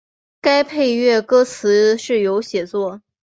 [0.41, 3.03] 该配乐歌词是由写作。